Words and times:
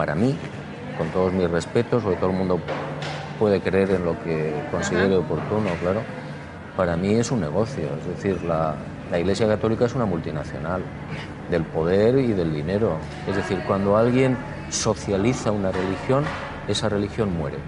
para 0.00 0.14
mí, 0.14 0.34
con 0.96 1.08
todos 1.08 1.30
mis 1.30 1.50
respetos, 1.50 2.02
porque 2.02 2.16
todo 2.18 2.30
el 2.30 2.36
mundo 2.38 2.58
puede 3.38 3.60
creer 3.60 3.90
en 3.90 4.06
lo 4.06 4.18
que 4.24 4.50
considere 4.70 5.14
oportuno, 5.14 5.68
claro, 5.78 6.00
para 6.74 6.96
mí 6.96 7.16
es 7.16 7.30
un 7.30 7.42
negocio. 7.42 7.84
Es 8.00 8.06
decir, 8.16 8.42
la, 8.42 8.76
la 9.10 9.18
Iglesia 9.18 9.46
Católica 9.46 9.84
es 9.84 9.94
una 9.94 10.06
multinacional 10.06 10.80
del 11.50 11.64
poder 11.64 12.18
y 12.18 12.32
del 12.32 12.50
dinero. 12.50 12.96
Es 13.28 13.36
decir, 13.36 13.62
cuando 13.66 13.98
alguien 13.98 14.38
socializa 14.70 15.52
una 15.52 15.70
religión, 15.70 16.24
esa 16.66 16.88
religión 16.88 17.36
muere 17.36 17.58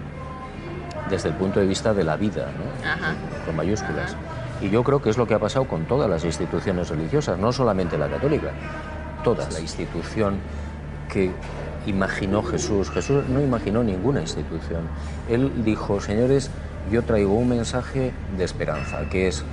desde 1.11 1.29
el 1.29 1.35
punto 1.35 1.59
de 1.59 1.67
vista 1.67 1.93
de 1.93 2.03
la 2.03 2.17
vida, 2.17 2.47
¿no? 2.57 3.45
con 3.45 3.55
mayúsculas. 3.55 4.15
Y 4.59 4.71
yo 4.71 4.83
creo 4.83 4.99
que 4.99 5.11
es 5.11 5.19
lo 5.19 5.27
que 5.27 5.35
ha 5.35 5.39
pasado 5.39 5.67
con 5.67 5.85
todas 5.85 6.09
las 6.09 6.25
instituciones 6.25 6.89
religiosas, 6.89 7.37
no 7.37 7.53
solamente 7.53 7.95
la 7.95 8.07
católica, 8.07 8.49
todas. 9.23 9.53
La 9.53 9.59
institución 9.59 10.39
que 11.11 11.31
imaginó 11.85 12.43
Jesús, 12.43 12.89
Jesús 12.89 13.23
no 13.29 13.41
imaginó 13.41 13.83
ninguna 13.83 14.21
institución. 14.21 14.83
Él 15.29 15.63
dijo, 15.63 15.99
señores, 16.01 16.49
yo 16.91 17.03
traigo 17.03 17.33
un 17.33 17.49
mensaje 17.49 18.11
de 18.37 18.43
esperanza, 18.43 19.09
que 19.09 19.27
es 19.27 19.43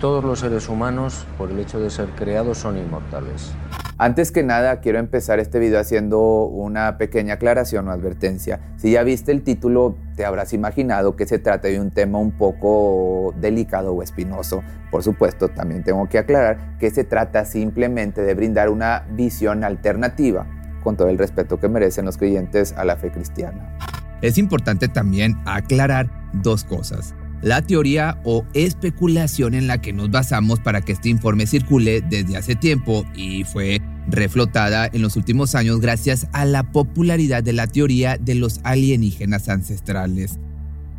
todos 0.00 0.24
los 0.24 0.40
seres 0.40 0.68
humanos, 0.68 1.26
por 1.36 1.50
el 1.50 1.58
hecho 1.58 1.78
de 1.78 1.90
ser 1.90 2.08
creados, 2.10 2.58
son 2.58 2.78
inmortales. 2.78 3.52
Antes 3.98 4.32
que 4.32 4.42
nada, 4.42 4.80
quiero 4.80 4.98
empezar 4.98 5.40
este 5.40 5.58
video 5.58 5.78
haciendo 5.78 6.44
una 6.46 6.96
pequeña 6.96 7.34
aclaración 7.34 7.86
o 7.86 7.90
advertencia. 7.90 8.58
Si 8.78 8.92
ya 8.92 9.02
viste 9.02 9.30
el 9.30 9.42
título, 9.42 9.94
te 10.16 10.24
habrás 10.24 10.54
imaginado 10.54 11.16
que 11.16 11.26
se 11.26 11.38
trata 11.38 11.68
de 11.68 11.78
un 11.78 11.90
tema 11.90 12.18
un 12.18 12.30
poco 12.32 13.34
delicado 13.38 13.92
o 13.92 14.02
espinoso. 14.02 14.62
Por 14.90 15.02
supuesto, 15.02 15.48
también 15.48 15.84
tengo 15.84 16.08
que 16.08 16.16
aclarar 16.16 16.78
que 16.78 16.90
se 16.90 17.04
trata 17.04 17.44
simplemente 17.44 18.22
de 18.22 18.32
brindar 18.32 18.70
una 18.70 19.04
visión 19.10 19.64
alternativa, 19.64 20.46
con 20.82 20.96
todo 20.96 21.08
el 21.08 21.18
respeto 21.18 21.58
que 21.58 21.68
merecen 21.68 22.04
los 22.04 22.16
creyentes 22.16 22.72
a 22.72 22.84
la 22.84 22.96
fe 22.96 23.10
cristiana. 23.10 23.76
Es 24.22 24.38
importante 24.38 24.88
también 24.88 25.36
aclarar 25.46 26.10
dos 26.32 26.64
cosas 26.64 27.14
la 27.42 27.62
teoría 27.62 28.20
o 28.24 28.44
especulación 28.52 29.54
en 29.54 29.66
la 29.66 29.80
que 29.80 29.92
nos 29.92 30.10
basamos 30.10 30.60
para 30.60 30.82
que 30.82 30.92
este 30.92 31.08
informe 31.08 31.46
circule 31.46 32.02
desde 32.02 32.36
hace 32.36 32.54
tiempo 32.54 33.04
y 33.14 33.44
fue 33.44 33.80
reflotada 34.08 34.88
en 34.92 35.02
los 35.02 35.16
últimos 35.16 35.54
años 35.54 35.80
gracias 35.80 36.26
a 36.32 36.44
la 36.44 36.70
popularidad 36.70 37.42
de 37.42 37.52
la 37.52 37.66
teoría 37.66 38.18
de 38.18 38.34
los 38.34 38.60
alienígenas 38.62 39.48
ancestrales. 39.48 40.38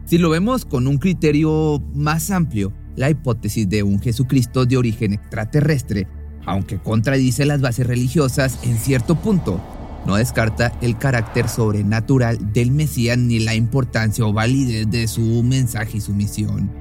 Si 0.05 0.17
lo 0.17 0.30
vemos 0.30 0.66
con 0.66 0.88
un 0.88 0.98
criterio 0.98 1.81
más 1.94 2.31
amplio, 2.31 2.73
la 2.95 3.09
hipótesis 3.09 3.70
de 3.70 3.83
un 3.83 4.02
Jesucristo 4.02 4.66
de 4.66 4.77
origen 4.77 5.14
extraterrestre, 5.14 6.08
aunque 6.45 6.80
contradice 6.80 7.45
las 7.45 7.61
bases 7.61 7.86
religiosas 7.86 8.59
en 8.64 8.77
cierto 8.77 9.16
punto, 9.16 9.61
no 10.05 10.16
descarta 10.16 10.73
el 10.81 10.97
carácter 10.97 11.47
sobrenatural 11.47 12.53
del 12.53 12.71
Mesías 12.71 13.17
ni 13.17 13.39
la 13.39 13.55
importancia 13.55 14.25
o 14.25 14.33
validez 14.33 14.89
de 14.89 15.08
su 15.08 15.43
mensaje 15.43 15.97
y 15.97 16.02
su 16.02 16.13
misión. 16.13 16.71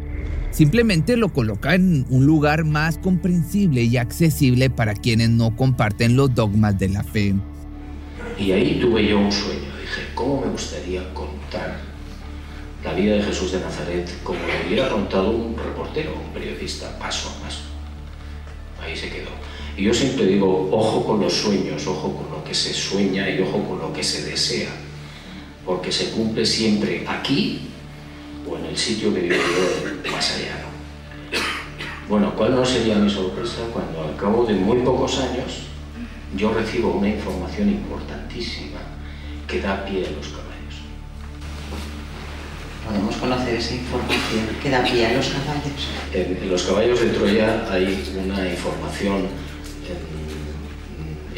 Simplemente 0.51 1.17
lo 1.17 1.33
coloca 1.33 1.75
en 1.75 2.07
un 2.11 2.27
lugar 2.27 2.65
más 2.65 2.99
comprensible 2.99 3.83
y 3.83 3.97
accesible 3.97 4.69
para 4.69 4.95
quienes 4.95 5.31
no 5.31 5.55
comparten 5.55 6.17
los 6.17 6.35
dogmas 6.35 6.79
de 6.79 6.89
la 6.89 7.05
fe. 7.05 7.35
Y 8.39 8.53
ahí 8.53 8.81
tuve 8.81 9.07
yo 9.07 9.19
un 9.19 9.31
sueño. 9.31 9.71
Dije, 9.81 10.09
¿cómo 10.15 10.41
me 10.41 10.49
gustaría 10.49 11.15
contar 11.15 11.79
la 12.83 12.95
vida 12.95 13.15
de 13.15 13.23
Jesús 13.23 13.53
de 13.53 13.61
Nazaret 13.61 14.11
como 14.25 14.41
lo 14.41 14.67
hubiera 14.67 14.89
contado 14.89 15.31
un 15.31 15.57
reportero, 15.57 16.15
un 16.15 16.33
periodista, 16.33 16.99
paso 16.99 17.29
a 17.29 17.45
paso? 17.45 17.61
Ahí 18.83 18.97
se 18.97 19.09
quedó. 19.09 19.31
Y 19.77 19.85
yo 19.85 19.95
siempre 19.95 20.27
digo, 20.27 20.69
ojo 20.73 21.05
con 21.05 21.21
los 21.21 21.33
sueños, 21.33 21.87
ojo 21.87 22.15
con 22.15 22.31
lo 22.31 22.45
que 22.45 22.55
se 22.55 22.73
sueña 22.75 23.29
y 23.31 23.41
ojo 23.41 23.63
con 23.65 23.79
lo 23.79 23.93
que 23.93 24.03
se 24.03 24.25
desea, 24.25 24.71
porque 25.65 25.93
se 25.93 26.11
cumple 26.11 26.45
siempre 26.45 27.05
aquí 27.07 27.71
o 28.49 28.57
en 28.57 28.67
el 28.67 28.77
sitio 28.77 29.15
que 29.15 29.21
vivo 29.21 29.37
yo 29.37 30.11
más 30.13 30.37
allá. 30.37 30.61
Bueno, 32.09 32.35
¿cuál 32.37 32.57
no 32.57 32.65
sería 32.65 32.97
mi 32.97 33.09
sorpresa 33.09 33.63
cuando 33.73 34.03
al 34.03 34.17
cabo 34.17 34.45
de 34.45 34.55
muy 34.55 34.79
pocos 34.79 35.19
años 35.21 35.67
yo 36.37 36.53
recibo 36.53 36.93
una 36.93 37.09
información 37.09 37.69
importantísima 37.69 38.81
que 39.47 39.61
da 39.61 39.85
pie 39.85 40.07
a 40.07 40.11
los 40.11 40.27
caballos? 40.27 40.51
¿Podemos 42.85 43.15
conocer 43.15 43.55
esa 43.55 43.75
información 43.75 44.49
que 44.61 44.71
da 44.71 44.83
pie 44.83 45.07
a 45.07 45.13
los 45.15 45.29
caballos? 45.29 45.89
en 46.13 46.51
los 46.51 46.63
caballos 46.65 47.01
de 47.01 47.11
Troya 47.11 47.65
hay 47.71 48.13
una 48.17 48.51
información 48.51 49.29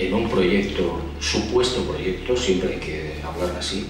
en 0.07 0.15
un 0.15 0.29
proyecto, 0.29 1.01
supuesto 1.21 1.85
proyecto, 1.85 2.37
siempre 2.37 2.75
hay 2.75 2.81
que 2.81 3.15
hablar 3.25 3.57
así, 3.59 3.87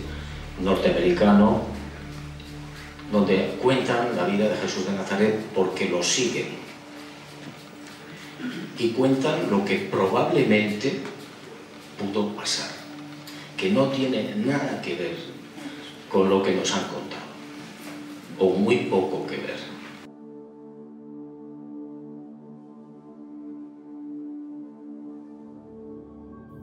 norteamericano, 0.62 1.62
donde 3.10 3.56
cuentan 3.62 4.16
la 4.16 4.24
vida 4.24 4.48
de 4.48 4.56
Jesús 4.56 4.86
de 4.86 4.92
Nazaret 4.92 5.38
porque 5.54 5.88
lo 5.88 6.02
siguen. 6.02 6.62
Y 8.78 8.88
cuentan 8.90 9.50
lo 9.50 9.64
que 9.64 9.76
probablemente 9.76 11.00
pudo 11.98 12.28
pasar, 12.34 12.70
que 13.56 13.70
no 13.70 13.88
tiene 13.88 14.34
nada 14.36 14.80
que 14.82 14.94
ver 14.96 15.16
con 16.10 16.28
lo 16.28 16.42
que 16.42 16.54
nos 16.54 16.72
han 16.72 16.84
contado, 16.84 17.22
o 18.38 18.50
muy 18.50 18.76
poco 18.90 19.26
que. 19.26 19.41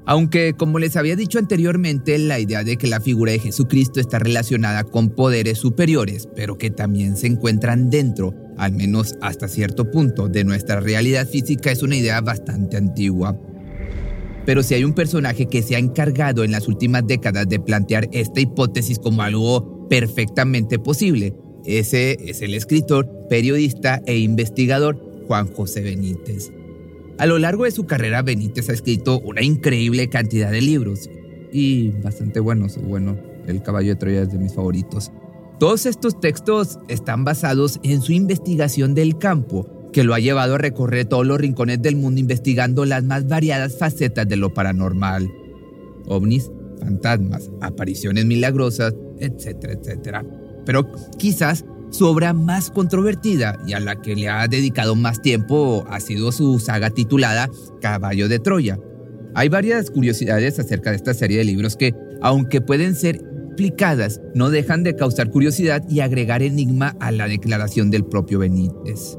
Aunque, 0.10 0.56
como 0.58 0.80
les 0.80 0.96
había 0.96 1.16
dicho 1.16 1.38
anteriormente, 1.38 2.18
la 2.18 2.40
idea 2.40 2.64
de 2.64 2.78
que 2.78 2.88
la 2.88 3.00
figura 3.00 3.32
de 3.32 3.38
Jesucristo 3.38 4.00
está 4.00 4.18
relacionada 4.18 4.84
con 4.84 5.10
poderes 5.10 5.60
superiores, 5.60 6.28
pero 6.36 6.58
que 6.58 6.72
también 6.72 7.16
se 7.16 7.28
encuentran 7.28 7.92
dentro, 7.92 8.34
al 8.58 8.72
menos 8.72 9.14
hasta 9.22 9.48
cierto 9.48 9.92
punto, 9.92 10.28
de 10.28 10.44
nuestra 10.44 10.80
realidad 10.80 11.28
física 11.28 11.70
es 11.70 11.84
una 11.84 11.96
idea 11.96 12.22
bastante 12.22 12.76
antigua. 12.76 13.40
Pero 14.48 14.64
si 14.64 14.74
hay 14.74 14.84
un 14.84 14.94
personaje 14.94 15.46
que 15.46 15.62
se 15.62 15.76
ha 15.76 15.80
encargado 15.80 16.44
en 16.44 16.54
las 16.54 16.68
últimas 16.68 17.06
décadas 17.06 17.48
de 17.48 17.60
plantear 17.60 18.10
esta 18.12 18.42
hipótesis 18.42 18.98
como 18.98 19.22
algo 19.22 19.88
perfectamente 19.90 20.80
posible, 20.80 21.36
ese 21.66 22.18
es 22.28 22.42
el 22.42 22.56
escritor, 22.56 23.08
periodista 23.30 24.02
e 24.08 24.18
investigador 24.18 24.98
Juan 25.28 25.54
José 25.54 25.82
Benítez. 25.82 26.52
A 27.20 27.26
lo 27.26 27.38
largo 27.38 27.66
de 27.66 27.72
su 27.72 27.86
carrera, 27.86 28.22
Benítez 28.22 28.70
ha 28.70 28.74
escrito 28.74 29.20
una 29.20 29.42
increíble 29.42 30.08
cantidad 30.08 30.52
de 30.52 30.62
libros 30.62 31.10
y 31.52 31.90
bastante 31.90 32.40
buenos. 32.40 32.78
Bueno, 32.82 33.18
El 33.46 33.62
caballo 33.62 33.90
de 33.90 33.96
Troya 33.98 34.22
es 34.22 34.32
de 34.32 34.38
mis 34.38 34.54
favoritos. 34.54 35.12
Todos 35.60 35.86
estos 35.86 36.22
textos 36.22 36.80
están 36.88 37.26
basados 37.26 37.82
en 37.84 38.02
su 38.02 38.14
investigación 38.14 38.94
del 38.94 39.18
campo, 39.18 39.68
que 39.92 40.06
lo 40.06 40.14
ha 40.14 40.20
llevado 40.20 40.56
a 40.56 40.60
recorrer 40.60 41.08
todos 41.08 41.28
los 41.28 41.42
rincones 41.42 41.82
del 41.82 41.98
mundo 41.98 42.22
investigando 42.22 42.86
las 42.86 43.04
más 43.04 43.28
variadas 43.28 43.78
facetas 43.78 44.26
de 44.26 44.38
lo 44.38 44.54
paranormal. 44.54 45.30
ovnis, 46.08 46.50
fantasmas, 46.80 47.52
apariciones 47.60 48.24
milagrosas, 48.26 48.96
etcétera, 49.20 49.74
etcétera. 49.74 50.26
Pero 50.66 50.90
quizás 51.18 51.66
su 51.90 52.06
obra 52.06 52.34
más 52.34 52.70
controvertida 52.72 53.58
y 53.66 53.74
a 53.74 53.80
la 53.80 54.02
que 54.02 54.16
le 54.16 54.30
ha 54.30 54.48
dedicado 54.48 54.96
más 54.96 55.22
tiempo 55.22 55.86
ha 55.90 56.00
sido 56.00 56.32
su 56.32 56.60
saga 56.60 56.90
titulada 56.90 57.50
Caballo 57.82 58.28
de 58.28 58.40
Troya. 58.40 58.80
Hay 59.36 59.50
varias 59.50 59.92
curiosidades 59.92 60.60
acerca 60.60 60.90
de 60.90 60.98
esta 60.98 61.14
serie 61.14 61.38
de 61.38 61.44
libros 61.44 61.76
que, 61.76 61.94
aunque 62.22 62.62
pueden 62.62 62.96
ser 62.96 63.22
explicadas, 63.60 64.22
no 64.34 64.50
dejan 64.50 64.84
de 64.84 64.96
causar 64.96 65.30
curiosidad 65.30 65.84
y 65.90 66.00
agregar 66.00 66.42
enigma 66.42 66.96
a 67.02 67.12
la 67.12 67.28
declaración 67.28 67.92
del 67.92 68.06
propio 68.06 68.40
Benítez. 68.40 69.18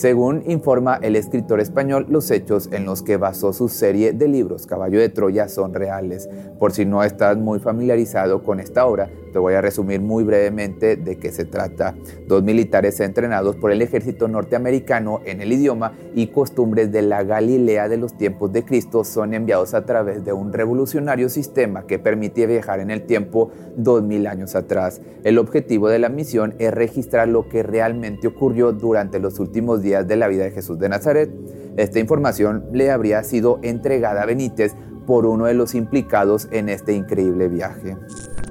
Según 0.00 0.44
informa 0.46 0.98
el 1.02 1.14
escritor 1.14 1.60
español, 1.60 2.06
los 2.08 2.30
hechos 2.30 2.70
en 2.72 2.86
los 2.86 3.02
que 3.02 3.18
basó 3.18 3.52
su 3.52 3.68
serie 3.68 4.14
de 4.14 4.28
libros 4.28 4.66
Caballo 4.66 4.98
de 4.98 5.10
Troya 5.10 5.46
son 5.46 5.74
reales. 5.74 6.26
Por 6.58 6.72
si 6.72 6.86
no 6.86 7.04
estás 7.04 7.36
muy 7.36 7.58
familiarizado 7.58 8.42
con 8.42 8.60
esta 8.60 8.86
obra, 8.86 9.10
te 9.30 9.38
voy 9.38 9.52
a 9.52 9.60
resumir 9.60 10.00
muy 10.00 10.24
brevemente 10.24 10.96
de 10.96 11.18
qué 11.18 11.30
se 11.30 11.44
trata. 11.44 11.94
Dos 12.26 12.42
militares 12.42 12.98
entrenados 13.00 13.56
por 13.56 13.72
el 13.72 13.82
ejército 13.82 14.26
norteamericano 14.26 15.20
en 15.26 15.42
el 15.42 15.52
idioma 15.52 15.92
y 16.14 16.28
costumbres 16.28 16.90
de 16.90 17.02
la 17.02 17.22
Galilea 17.22 17.90
de 17.90 17.98
los 17.98 18.16
tiempos 18.16 18.52
de 18.54 18.64
Cristo 18.64 19.04
son 19.04 19.34
enviados 19.34 19.74
a 19.74 19.84
través 19.84 20.24
de 20.24 20.32
un 20.32 20.54
revolucionario 20.54 21.28
sistema 21.28 21.86
que 21.86 21.98
permite 21.98 22.46
viajar 22.46 22.80
en 22.80 22.90
el 22.90 23.02
tiempo 23.02 23.50
dos 23.76 24.02
mil 24.02 24.26
años 24.26 24.56
atrás. 24.56 25.02
El 25.24 25.36
objetivo 25.36 25.90
de 25.90 25.98
la 25.98 26.08
misión 26.08 26.54
es 26.58 26.72
registrar 26.72 27.28
lo 27.28 27.50
que 27.50 27.62
realmente 27.62 28.28
ocurrió 28.28 28.72
durante 28.72 29.18
los 29.18 29.38
últimos 29.38 29.82
de 29.90 30.16
la 30.16 30.28
vida 30.28 30.44
de 30.44 30.52
Jesús 30.52 30.78
de 30.78 30.88
Nazaret. 30.88 31.30
Esta 31.76 31.98
información 31.98 32.64
le 32.72 32.90
habría 32.90 33.22
sido 33.24 33.58
entregada 33.62 34.22
a 34.22 34.26
Benítez 34.26 34.72
por 35.06 35.26
uno 35.26 35.46
de 35.46 35.54
los 35.54 35.74
implicados 35.74 36.48
en 36.52 36.68
este 36.68 36.94
increíble 36.94 37.48
viaje. 37.48 37.96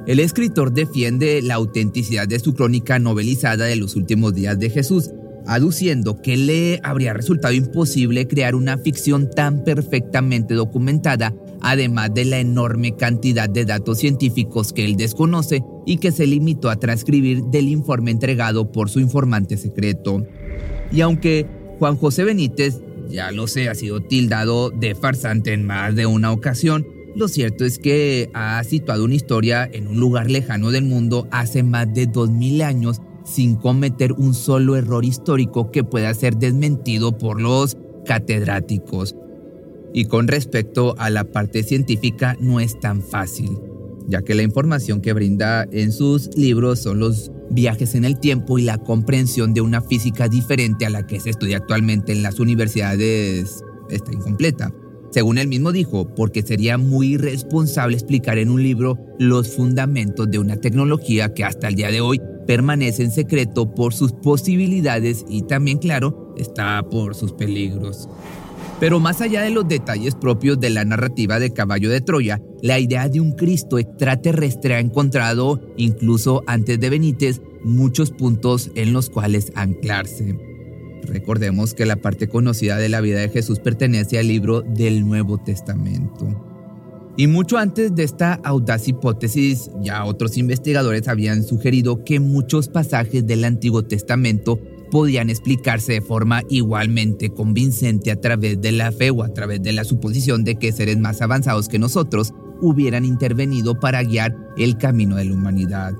El 0.06 0.20
escritor 0.20 0.72
defiende 0.72 1.42
la 1.42 1.56
autenticidad 1.56 2.28
de 2.28 2.40
su 2.40 2.54
crónica 2.54 3.00
novelizada 3.00 3.66
de 3.66 3.76
los 3.76 3.96
últimos 3.96 4.34
días 4.34 4.60
de 4.60 4.70
Jesús, 4.70 5.12
aduciendo 5.48 6.22
que 6.22 6.36
le 6.36 6.80
habría 6.84 7.14
resultado 7.14 7.54
imposible 7.54 8.28
crear 8.28 8.56
una 8.56 8.78
ficción 8.78 9.30
tan 9.30 9.64
perfectamente 9.64 10.54
documentada 10.54 11.34
además 11.62 12.14
de 12.14 12.26
la 12.26 12.40
enorme 12.40 12.96
cantidad 12.96 13.50
de 13.50 13.66
datos 13.66 14.00
científicos 14.00 14.74
que 14.74 14.86
él 14.86 14.96
desconoce 14.96 15.64
y 15.86 15.98
que 15.98 16.12
se 16.12 16.28
limitó 16.28 16.70
a 16.70 16.78
transcribir 16.78 17.44
del 17.46 17.68
informe 17.68 18.12
entregado 18.12 18.72
por 18.72 18.90
su 18.90 19.00
informante 19.00 19.58
secreto. 19.58 20.26
Y 20.92 21.02
aunque 21.02 21.46
Juan 21.80 21.96
José 21.96 22.24
Benítez, 22.24 22.82
ya 23.10 23.32
lo 23.32 23.48
sé, 23.48 23.70
ha 23.70 23.76
sido 23.76 24.02
tildado 24.02 24.70
de 24.70 24.96
farsante 24.96 25.54
en 25.54 25.66
más 25.66 25.96
de 25.96 26.06
una 26.06 26.32
ocasión, 26.32 26.88
lo 27.16 27.28
cierto 27.28 27.66
es 27.66 27.80
que 27.80 28.30
ha 28.34 28.64
situado 28.64 29.04
una 29.04 29.16
historia 29.16 29.70
en 29.72 29.88
un 29.88 30.00
lugar 30.00 30.30
lejano 30.30 30.72
del 30.72 30.86
mundo 30.86 31.28
hace 31.32 31.64
más 31.64 31.92
de 31.94 32.06
2000 32.06 32.62
años 32.62 33.02
sin 33.24 33.56
cometer 33.56 34.14
un 34.14 34.34
solo 34.34 34.76
error 34.76 35.06
histórico 35.06 35.72
que 35.72 35.84
pueda 35.84 36.14
ser 36.14 36.38
desmentido 36.38 37.18
por 37.18 37.42
los 37.42 37.78
catedráticos. 38.06 39.16
Y 39.94 40.06
con 40.06 40.28
respecto 40.28 40.96
a 40.98 41.10
la 41.10 41.24
parte 41.24 41.64
científica 41.64 42.38
no 42.40 42.60
es 42.60 42.80
tan 42.80 43.02
fácil, 43.02 43.58
ya 44.10 44.24
que 44.24 44.36
la 44.36 44.44
información 44.44 45.02
que 45.02 45.14
brinda 45.14 45.66
en 45.72 45.92
sus 45.92 46.36
libros 46.36 46.80
son 46.80 47.00
los 47.00 47.32
viajes 47.52 47.96
en 47.96 48.06
el 48.06 48.20
tiempo 48.20 48.58
y 48.58 48.64
la 48.64 48.78
comprensión 48.80 49.54
de 49.54 49.62
una 49.62 49.82
física 49.82 50.28
diferente 50.28 50.86
a 50.86 50.90
la 50.90 51.06
que 51.06 51.20
se 51.20 51.30
estudia 51.30 51.58
actualmente 51.58 52.12
en 52.12 52.24
las 52.24 52.40
universidades 52.40 53.64
está 53.90 54.12
incompleta. 54.12 54.74
Según 55.12 55.38
él 55.38 55.48
mismo 55.48 55.72
dijo, 55.72 56.14
porque 56.14 56.44
sería 56.44 56.78
muy 56.78 57.14
irresponsable 57.14 57.96
explicar 57.96 58.38
en 58.38 58.50
un 58.50 58.62
libro 58.62 58.98
los 59.18 59.56
fundamentos 59.56 60.30
de 60.30 60.38
una 60.38 60.58
tecnología 60.58 61.34
que 61.34 61.44
hasta 61.44 61.68
el 61.68 61.76
día 61.76 61.90
de 61.90 62.02
hoy 62.02 62.22
permanece 62.46 63.04
en 63.04 63.12
secreto 63.12 63.74
por 63.74 63.94
sus 63.94 64.12
posibilidades 64.12 65.26
y 65.28 65.44
también, 65.44 65.80
claro, 65.80 66.34
está 66.38 66.84
por 66.84 67.16
sus 67.16 67.32
peligros. 67.32 68.08
Pero 68.80 69.02
más 69.02 69.20
allá 69.20 69.42
de 69.42 69.50
los 69.50 69.68
detalles 69.68 70.16
propios 70.16 70.60
de 70.60 70.70
la 70.70 70.86
narrativa 70.86 71.38
de 71.40 71.52
Caballo 71.52 71.90
de 71.90 72.00
Troya, 72.00 72.42
la 72.62 72.80
idea 72.80 73.10
de 73.10 73.20
un 73.20 73.34
Cristo 73.34 73.78
extraterrestre 73.78 74.76
ha 74.76 74.80
encontrado, 74.80 75.60
incluso 75.76 76.44
antes 76.48 76.80
de 76.80 76.90
Benítez, 76.90 77.42
muchos 77.64 78.12
puntos 78.12 78.72
en 78.76 78.94
los 78.94 79.10
cuales 79.10 79.52
anclarse. 79.56 80.40
Recordemos 81.04 81.74
que 81.74 81.86
la 81.86 81.98
parte 81.98 82.30
conocida 82.30 82.78
de 82.78 82.88
la 82.88 83.02
vida 83.02 83.20
de 83.20 83.30
Jesús 83.30 83.60
pertenece 83.60 84.18
al 84.18 84.28
libro 84.28 84.62
del 84.62 85.06
Nuevo 85.06 85.38
Testamento. 85.40 86.46
Y 87.18 87.28
mucho 87.28 87.58
antes 87.58 87.96
de 87.96 88.04
esta 88.04 88.36
audaz 88.46 88.88
hipótesis, 88.88 89.70
ya 89.82 90.06
otros 90.06 90.38
investigadores 90.38 91.10
habían 91.10 91.44
sugerido 91.44 92.06
que 92.06 92.22
muchos 92.22 92.70
pasajes 92.70 93.28
del 93.28 93.44
Antiguo 93.44 93.84
Testamento 93.84 94.62
podían 94.90 95.30
explicarse 95.30 95.94
de 95.94 96.02
forma 96.02 96.44
igualmente 96.50 97.30
convincente 97.30 98.12
a 98.12 98.20
través 98.20 98.60
de 98.62 98.72
la 98.72 98.92
fe 98.92 99.12
o 99.12 99.24
a 99.24 99.34
través 99.34 99.62
de 99.62 99.74
la 99.74 99.84
suposición 99.84 100.44
de 100.44 100.56
que 100.56 100.72
seres 100.72 100.98
más 100.98 101.22
avanzados 101.22 101.70
que 101.70 101.80
nosotros 101.80 102.34
hubieran 102.62 103.06
intervenido 103.06 103.80
para 103.80 104.04
guiar 104.04 104.36
el 104.58 104.78
camino 104.78 105.16
de 105.16 105.26
la 105.26 105.34
humanidad. 105.34 105.94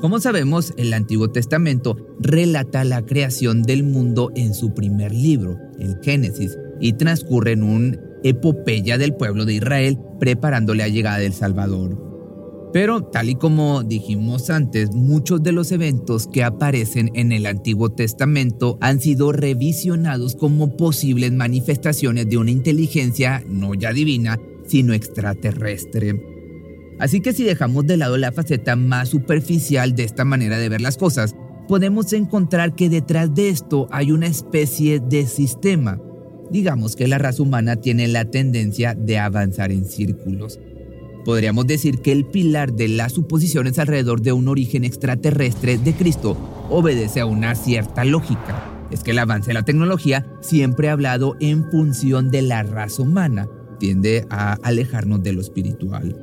Como 0.00 0.20
sabemos, 0.20 0.74
el 0.76 0.92
Antiguo 0.92 1.30
Testamento 1.30 1.96
relata 2.20 2.84
la 2.84 3.06
creación 3.06 3.62
del 3.62 3.82
mundo 3.82 4.30
en 4.36 4.52
su 4.52 4.74
primer 4.74 5.12
libro, 5.12 5.58
el 5.78 5.96
Génesis, 6.02 6.58
y 6.80 6.92
transcurre 6.92 7.52
en 7.52 7.62
un 7.62 7.98
epopeya 8.22 8.98
del 8.98 9.14
pueblo 9.14 9.46
de 9.46 9.54
Israel 9.54 9.98
preparando 10.20 10.74
la 10.74 10.88
llegada 10.88 11.18
del 11.18 11.32
Salvador. 11.32 12.05
Pero, 12.76 13.04
tal 13.04 13.30
y 13.30 13.36
como 13.36 13.84
dijimos 13.84 14.50
antes, 14.50 14.90
muchos 14.92 15.42
de 15.42 15.50
los 15.50 15.72
eventos 15.72 16.26
que 16.26 16.44
aparecen 16.44 17.10
en 17.14 17.32
el 17.32 17.46
Antiguo 17.46 17.92
Testamento 17.92 18.76
han 18.82 19.00
sido 19.00 19.32
revisionados 19.32 20.36
como 20.36 20.76
posibles 20.76 21.32
manifestaciones 21.32 22.28
de 22.28 22.36
una 22.36 22.50
inteligencia 22.50 23.42
no 23.48 23.72
ya 23.72 23.94
divina, 23.94 24.38
sino 24.66 24.92
extraterrestre. 24.92 26.22
Así 26.98 27.22
que 27.22 27.32
si 27.32 27.44
dejamos 27.44 27.86
de 27.86 27.96
lado 27.96 28.18
la 28.18 28.30
faceta 28.30 28.76
más 28.76 29.08
superficial 29.08 29.94
de 29.94 30.04
esta 30.04 30.26
manera 30.26 30.58
de 30.58 30.68
ver 30.68 30.82
las 30.82 30.98
cosas, 30.98 31.34
podemos 31.68 32.12
encontrar 32.12 32.74
que 32.74 32.90
detrás 32.90 33.34
de 33.34 33.48
esto 33.48 33.88
hay 33.90 34.12
una 34.12 34.26
especie 34.26 35.00
de 35.00 35.26
sistema. 35.26 35.98
Digamos 36.50 36.94
que 36.94 37.08
la 37.08 37.16
raza 37.16 37.42
humana 37.42 37.76
tiene 37.76 38.06
la 38.06 38.26
tendencia 38.26 38.94
de 38.94 39.16
avanzar 39.16 39.72
en 39.72 39.86
círculos. 39.86 40.58
Podríamos 41.26 41.66
decir 41.66 42.02
que 42.02 42.12
el 42.12 42.24
pilar 42.24 42.72
de 42.72 42.86
las 42.86 43.14
suposiciones 43.14 43.80
alrededor 43.80 44.22
de 44.22 44.30
un 44.30 44.46
origen 44.46 44.84
extraterrestre 44.84 45.76
de 45.76 45.92
Cristo 45.92 46.36
obedece 46.70 47.18
a 47.18 47.26
una 47.26 47.56
cierta 47.56 48.04
lógica. 48.04 48.86
Es 48.92 49.02
que 49.02 49.10
el 49.10 49.18
avance 49.18 49.48
de 49.48 49.54
la 49.54 49.64
tecnología 49.64 50.24
siempre 50.40 50.88
ha 50.88 50.92
hablado 50.92 51.34
en 51.40 51.68
función 51.68 52.30
de 52.30 52.42
la 52.42 52.62
raza 52.62 53.02
humana, 53.02 53.48
tiende 53.80 54.24
a 54.30 54.52
alejarnos 54.62 55.20
de 55.24 55.32
lo 55.32 55.40
espiritual. 55.40 56.16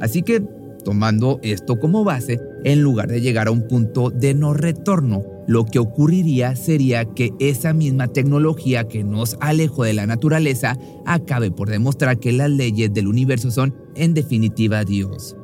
Así 0.00 0.24
que, 0.24 0.40
tomando 0.84 1.38
esto 1.44 1.78
como 1.78 2.02
base, 2.02 2.40
en 2.64 2.82
lugar 2.82 3.06
de 3.06 3.20
llegar 3.20 3.46
a 3.46 3.52
un 3.52 3.68
punto 3.68 4.10
de 4.10 4.34
no 4.34 4.54
retorno, 4.54 5.22
lo 5.46 5.64
que 5.64 5.78
ocurriría 5.78 6.54
sería 6.56 7.04
que 7.04 7.32
esa 7.40 7.72
misma 7.72 8.08
tecnología 8.08 8.86
que 8.86 9.04
nos 9.04 9.36
alejó 9.40 9.84
de 9.84 9.94
la 9.94 10.06
naturaleza 10.06 10.78
acabe 11.04 11.50
por 11.50 11.68
demostrar 11.68 12.18
que 12.18 12.32
las 12.32 12.50
leyes 12.50 12.92
del 12.92 13.08
universo 13.08 13.50
son 13.50 13.74
en 13.96 14.14
definitiva 14.14 14.84
Dios. 14.84 15.36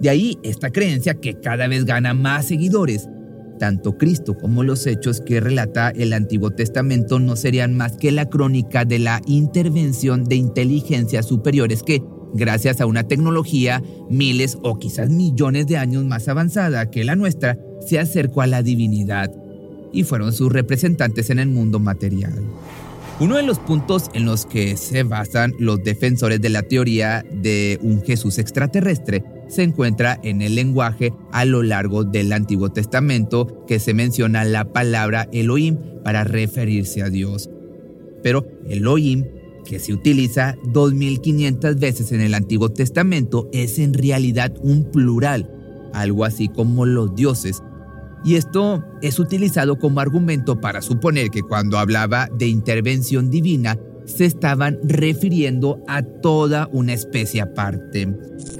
De 0.00 0.10
ahí 0.10 0.38
esta 0.42 0.70
creencia 0.70 1.14
que 1.14 1.40
cada 1.40 1.68
vez 1.68 1.84
gana 1.84 2.14
más 2.14 2.46
seguidores. 2.46 3.08
Tanto 3.58 3.96
Cristo 3.96 4.36
como 4.36 4.62
los 4.62 4.86
hechos 4.86 5.22
que 5.22 5.40
relata 5.40 5.88
el 5.88 6.12
Antiguo 6.12 6.50
Testamento 6.50 7.18
no 7.18 7.36
serían 7.36 7.74
más 7.74 7.96
que 7.96 8.12
la 8.12 8.28
crónica 8.28 8.84
de 8.84 8.98
la 8.98 9.22
intervención 9.26 10.24
de 10.24 10.36
inteligencias 10.36 11.26
superiores 11.26 11.82
que, 11.82 12.02
gracias 12.34 12.82
a 12.82 12.86
una 12.86 13.04
tecnología 13.04 13.82
miles 14.10 14.58
o 14.62 14.78
quizás 14.78 15.08
millones 15.08 15.66
de 15.66 15.78
años 15.78 16.04
más 16.04 16.28
avanzada 16.28 16.90
que 16.90 17.04
la 17.04 17.16
nuestra, 17.16 17.58
se 17.84 17.98
acercó 17.98 18.42
a 18.42 18.46
la 18.46 18.62
divinidad 18.62 19.32
y 19.92 20.04
fueron 20.04 20.32
sus 20.32 20.52
representantes 20.52 21.30
en 21.30 21.38
el 21.38 21.48
mundo 21.48 21.78
material. 21.78 22.34
Uno 23.18 23.36
de 23.36 23.42
los 23.42 23.58
puntos 23.58 24.10
en 24.12 24.26
los 24.26 24.44
que 24.44 24.76
se 24.76 25.02
basan 25.02 25.54
los 25.58 25.82
defensores 25.82 26.40
de 26.40 26.50
la 26.50 26.62
teoría 26.62 27.24
de 27.30 27.78
un 27.82 28.02
Jesús 28.02 28.38
extraterrestre 28.38 29.24
se 29.48 29.62
encuentra 29.62 30.20
en 30.22 30.42
el 30.42 30.54
lenguaje 30.54 31.14
a 31.32 31.46
lo 31.46 31.62
largo 31.62 32.04
del 32.04 32.32
Antiguo 32.32 32.70
Testamento 32.70 33.64
que 33.66 33.78
se 33.78 33.94
menciona 33.94 34.44
la 34.44 34.72
palabra 34.72 35.28
Elohim 35.32 35.78
para 36.04 36.24
referirse 36.24 37.02
a 37.02 37.08
Dios. 37.08 37.48
Pero 38.22 38.46
Elohim 38.68 39.24
que 39.66 39.78
se 39.78 39.92
utiliza 39.92 40.56
2500 40.64 41.78
veces 41.78 42.12
en 42.12 42.22
el 42.22 42.34
Antiguo 42.34 42.70
Testamento, 42.70 43.48
es 43.52 43.78
en 43.78 43.92
realidad 43.92 44.54
un 44.62 44.90
plural, 44.90 45.50
algo 45.96 46.24
así 46.24 46.48
como 46.48 46.86
los 46.86 47.14
dioses. 47.14 47.62
Y 48.24 48.36
esto 48.36 48.84
es 49.02 49.18
utilizado 49.18 49.78
como 49.78 50.00
argumento 50.00 50.60
para 50.60 50.82
suponer 50.82 51.30
que 51.30 51.42
cuando 51.42 51.78
hablaba 51.78 52.28
de 52.36 52.48
intervención 52.48 53.30
divina, 53.30 53.78
se 54.06 54.24
estaban 54.24 54.78
refiriendo 54.82 55.80
a 55.86 56.02
toda 56.02 56.68
una 56.72 56.94
especie 56.94 57.42
aparte. 57.42 58.08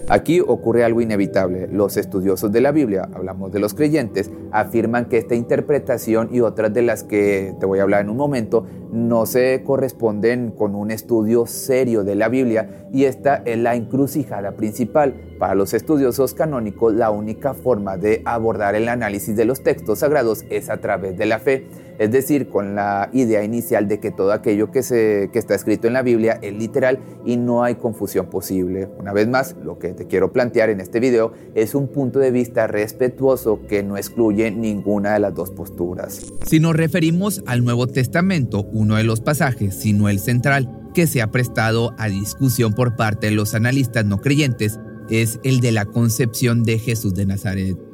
Aquí 0.08 0.40
ocurre 0.40 0.84
algo 0.84 1.00
inevitable. 1.00 1.68
Los 1.68 1.96
estudiosos 1.96 2.52
de 2.52 2.60
la 2.60 2.70
Biblia, 2.70 3.08
hablamos 3.12 3.52
de 3.52 3.58
los 3.58 3.74
creyentes, 3.74 4.30
afirman 4.52 5.06
que 5.06 5.18
esta 5.18 5.34
interpretación 5.34 6.28
y 6.32 6.40
otras 6.40 6.72
de 6.72 6.82
las 6.82 7.02
que 7.02 7.54
te 7.58 7.66
voy 7.66 7.80
a 7.80 7.82
hablar 7.82 8.02
en 8.02 8.10
un 8.10 8.16
momento 8.16 8.64
no 8.92 9.26
se 9.26 9.62
corresponden 9.64 10.52
con 10.52 10.76
un 10.76 10.92
estudio 10.92 11.46
serio 11.46 12.04
de 12.04 12.14
la 12.14 12.28
Biblia 12.28 12.86
y 12.92 13.04
esta 13.04 13.42
es 13.44 13.58
la 13.58 13.74
encrucijada 13.74 14.52
principal. 14.52 15.14
Para 15.40 15.54
los 15.54 15.74
estudiosos 15.74 16.34
canónicos, 16.34 16.94
la 16.94 17.10
única 17.10 17.52
forma 17.52 17.96
de 17.96 18.22
abordar 18.24 18.76
el 18.76 18.88
análisis 18.88 19.36
de 19.36 19.44
los 19.44 19.62
textos 19.62 19.98
sagrados 19.98 20.44
es 20.50 20.70
a 20.70 20.78
través 20.78 21.18
de 21.18 21.26
la 21.26 21.40
fe 21.40 21.66
es 21.98 22.10
decir, 22.10 22.48
con 22.48 22.74
la 22.74 23.10
idea 23.12 23.42
inicial 23.44 23.88
de 23.88 24.00
que 24.00 24.10
todo 24.10 24.32
aquello 24.32 24.70
que, 24.70 24.78
está 24.78 25.54
escrito 25.54 25.86
en 25.86 25.92
la 25.92 26.02
Biblia 26.02 26.38
es 26.42 26.54
literal 26.54 26.98
y 27.24 27.36
no 27.36 27.62
hay 27.62 27.76
confusión 27.76 28.26
posible. 28.26 28.88
Una 28.98 29.12
vez 29.12 29.28
más, 29.28 29.56
lo 29.62 29.78
que 29.78 29.92
te 29.92 30.06
quiero 30.06 30.32
plantear 30.32 30.70
en 30.70 30.80
este 30.80 31.00
video 31.00 31.32
es 31.54 31.74
un 31.74 31.88
punto 31.88 32.18
de 32.18 32.30
vista 32.30 32.66
respetuoso 32.66 33.60
que 33.66 33.82
no 33.82 33.96
excluye 33.96 34.50
ninguna 34.50 35.14
de 35.14 35.20
las 35.20 35.34
dos 35.34 35.50
posturas. 35.50 36.32
Si 36.46 36.60
nos 36.60 36.74
referimos 36.74 37.42
al 37.46 37.64
Nuevo 37.64 37.86
Testamento, 37.86 38.64
uno 38.72 38.96
de 38.96 39.04
los 39.04 39.20
pasajes, 39.20 39.74
sino 39.74 40.08
el 40.08 40.18
central, 40.18 40.90
que 40.94 41.06
se 41.06 41.20
ha 41.20 41.30
prestado 41.30 41.94
a 41.98 42.08
discusión 42.08 42.72
por 42.72 42.96
parte 42.96 43.26
de 43.26 43.32
los 43.32 43.54
analistas 43.54 44.04
no 44.06 44.18
creyentes, 44.18 44.80
es 45.10 45.38
el 45.44 45.60
de 45.60 45.72
la 45.72 45.84
concepción 45.84 46.64
de 46.64 46.78
Jesús 46.78 47.14
de 47.14 47.26
Nazaret. 47.26 47.85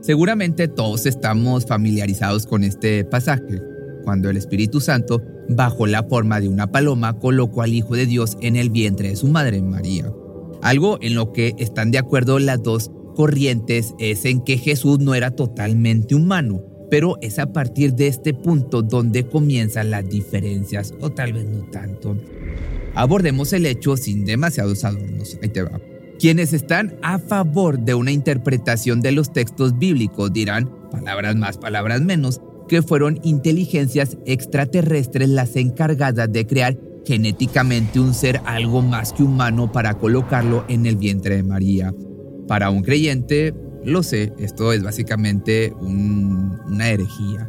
Seguramente 0.00 0.68
todos 0.68 1.06
estamos 1.06 1.66
familiarizados 1.66 2.46
con 2.46 2.62
este 2.62 3.04
pasaje, 3.04 3.60
cuando 4.04 4.30
el 4.30 4.36
Espíritu 4.36 4.80
Santo, 4.80 5.22
bajo 5.48 5.86
la 5.86 6.04
forma 6.04 6.40
de 6.40 6.48
una 6.48 6.70
paloma, 6.70 7.18
colocó 7.18 7.62
al 7.62 7.74
Hijo 7.74 7.96
de 7.96 8.06
Dios 8.06 8.38
en 8.40 8.56
el 8.56 8.70
vientre 8.70 9.08
de 9.08 9.16
su 9.16 9.26
madre 9.26 9.60
María. 9.60 10.10
Algo 10.62 10.98
en 11.02 11.14
lo 11.14 11.32
que 11.32 11.54
están 11.58 11.90
de 11.90 11.98
acuerdo 11.98 12.38
las 12.38 12.62
dos 12.62 12.90
corrientes 13.16 13.94
es 13.98 14.24
en 14.24 14.42
que 14.42 14.56
Jesús 14.56 15.00
no 15.00 15.14
era 15.14 15.32
totalmente 15.32 16.14
humano, 16.14 16.62
pero 16.90 17.16
es 17.20 17.40
a 17.40 17.52
partir 17.52 17.94
de 17.94 18.06
este 18.06 18.34
punto 18.34 18.82
donde 18.82 19.26
comienzan 19.26 19.90
las 19.90 20.08
diferencias, 20.08 20.94
o 21.00 21.10
tal 21.10 21.32
vez 21.32 21.44
no 21.44 21.64
tanto. 21.70 22.16
Abordemos 22.94 23.52
el 23.52 23.66
hecho 23.66 23.96
sin 23.96 24.24
demasiados 24.24 24.84
adornos. 24.84 25.36
Ahí 25.42 25.48
te 25.48 25.62
va. 25.62 25.80
Quienes 26.18 26.52
están 26.52 26.96
a 27.02 27.20
favor 27.20 27.78
de 27.78 27.94
una 27.94 28.10
interpretación 28.10 29.00
de 29.00 29.12
los 29.12 29.32
textos 29.32 29.78
bíblicos 29.78 30.32
dirán, 30.32 30.68
palabras 30.90 31.36
más, 31.36 31.58
palabras 31.58 32.00
menos, 32.00 32.40
que 32.68 32.82
fueron 32.82 33.20
inteligencias 33.22 34.18
extraterrestres 34.26 35.28
las 35.28 35.54
encargadas 35.54 36.30
de 36.32 36.44
crear 36.44 36.76
genéticamente 37.06 38.00
un 38.00 38.14
ser 38.14 38.40
algo 38.46 38.82
más 38.82 39.12
que 39.12 39.22
humano 39.22 39.70
para 39.70 39.94
colocarlo 39.94 40.64
en 40.68 40.86
el 40.86 40.96
vientre 40.96 41.36
de 41.36 41.44
María. 41.44 41.94
Para 42.48 42.70
un 42.70 42.82
creyente, 42.82 43.54
lo 43.84 44.02
sé, 44.02 44.32
esto 44.38 44.72
es 44.72 44.82
básicamente 44.82 45.72
una 45.80 46.90
herejía. 46.90 47.48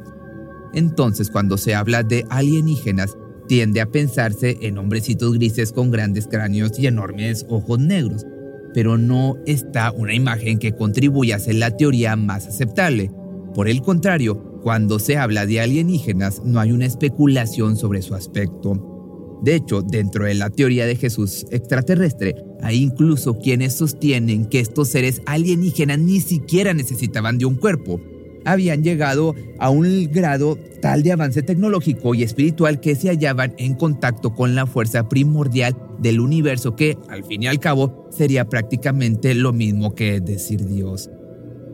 Entonces, 0.73 1.31
cuando 1.31 1.57
se 1.57 1.73
habla 1.73 2.03
de 2.03 2.23
alienígenas, 2.29 3.17
tiende 3.47 3.81
a 3.81 3.89
pensarse 3.89 4.59
en 4.61 4.77
hombrecitos 4.77 5.33
grises 5.33 5.71
con 5.71 5.89
grandes 5.89 6.27
cráneos 6.27 6.77
y 6.77 6.85
enormes 6.85 7.47
ojos 7.49 7.79
negros, 7.79 8.25
pero 8.73 8.97
no 8.97 9.35
está 9.45 9.91
una 9.91 10.13
imagen 10.13 10.59
que 10.59 10.73
contribuya 10.73 11.35
a 11.35 11.37
hacer 11.37 11.55
la 11.55 11.75
teoría 11.75 12.15
más 12.15 12.47
aceptable. 12.47 13.11
Por 13.53 13.67
el 13.67 13.81
contrario, 13.81 14.59
cuando 14.61 14.99
se 14.99 15.17
habla 15.17 15.45
de 15.45 15.61
alienígenas 15.61 16.43
no 16.43 16.59
hay 16.59 16.71
una 16.71 16.85
especulación 16.85 17.77
sobre 17.77 18.01
su 18.01 18.15
aspecto. 18.15 19.39
De 19.41 19.55
hecho, 19.55 19.81
dentro 19.81 20.25
de 20.25 20.33
la 20.33 20.49
teoría 20.49 20.85
de 20.85 20.97
Jesús 20.97 21.45
extraterrestre, 21.49 22.35
hay 22.61 22.81
incluso 22.83 23.39
quienes 23.39 23.73
sostienen 23.73 24.45
que 24.45 24.59
estos 24.59 24.89
seres 24.89 25.21
alienígenas 25.25 25.99
ni 25.99 26.19
siquiera 26.19 26.73
necesitaban 26.73 27.37
de 27.37 27.45
un 27.45 27.55
cuerpo, 27.55 28.01
habían 28.45 28.83
llegado 28.83 29.35
a 29.57 29.69
un 29.69 30.09
grado 30.11 30.57
tal 30.81 31.03
de 31.03 31.11
avance 31.11 31.43
tecnológico 31.43 32.15
y 32.15 32.23
espiritual 32.23 32.79
que 32.79 32.95
se 32.95 33.09
hallaban 33.09 33.53
en 33.57 33.75
contacto 33.75 34.33
con 34.33 34.55
la 34.55 34.65
fuerza 34.65 35.09
primordial 35.09 35.75
del 35.99 36.19
universo 36.19 36.75
que, 36.75 36.97
al 37.09 37.23
fin 37.23 37.43
y 37.43 37.47
al 37.47 37.59
cabo, 37.59 38.07
sería 38.11 38.47
prácticamente 38.47 39.33
lo 39.33 39.53
mismo 39.53 39.95
que 39.95 40.21
decir 40.21 40.65
Dios. 40.65 41.09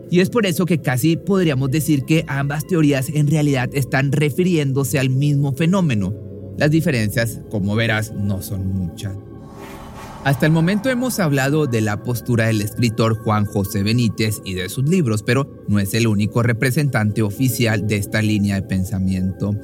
Y 0.10 0.20
es 0.20 0.30
por 0.30 0.46
eso 0.46 0.66
que 0.66 0.82
casi 0.82 1.18
podríamos 1.18 1.72
decir 1.72 2.06
que 2.06 2.26
ambas 2.28 2.68
teorías 2.68 3.10
en 3.10 3.28
realidad 3.28 3.70
están 3.74 4.12
refiriéndose 4.12 5.00
al 5.00 5.10
mismo 5.10 5.54
fenómeno. 5.54 6.14
Las 6.58 6.72
diferencias, 6.72 7.42
como 7.50 7.76
verás, 7.76 8.14
no 8.14 8.42
son 8.42 8.68
muchas. 8.68 9.18
Hasta 10.26 10.48
el 10.48 10.52
momento 10.52 10.90
hemos 10.90 11.20
hablado 11.20 11.68
de 11.68 11.82
la 11.82 12.02
postura 12.02 12.48
del 12.48 12.60
escritor 12.62 13.16
Juan 13.16 13.46
José 13.46 13.84
Benítez 13.84 14.42
y 14.44 14.56
de 14.56 14.70
sus 14.70 14.90
libros, 14.90 15.22
pero 15.22 15.64
no 15.68 15.78
es 15.78 15.94
el 15.94 16.08
único 16.08 16.42
representante 16.42 17.22
oficial 17.22 17.86
de 17.86 17.98
esta 17.98 18.24
línea 18.24 18.56
de 18.56 18.64
pensamiento. 18.64 19.56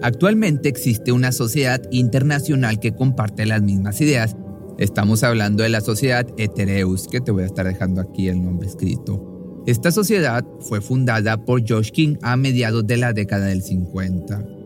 Actualmente 0.00 0.68
existe 0.68 1.10
una 1.10 1.32
sociedad 1.32 1.82
internacional 1.90 2.78
que 2.78 2.94
comparte 2.94 3.46
las 3.46 3.62
mismas 3.62 4.00
ideas. 4.00 4.36
Estamos 4.78 5.24
hablando 5.24 5.64
de 5.64 5.70
la 5.70 5.80
sociedad 5.80 6.24
Etereus, 6.38 7.08
que 7.08 7.20
te 7.20 7.32
voy 7.32 7.42
a 7.42 7.46
estar 7.46 7.66
dejando 7.66 8.00
aquí 8.00 8.28
el 8.28 8.40
nombre 8.40 8.68
escrito. 8.68 9.64
Esta 9.66 9.90
sociedad 9.90 10.44
fue 10.60 10.80
fundada 10.80 11.44
por 11.44 11.66
George 11.66 11.90
King 11.90 12.14
a 12.22 12.36
mediados 12.36 12.86
de 12.86 12.96
la 12.96 13.12
década 13.12 13.46
del 13.46 13.64
50. 13.64 14.59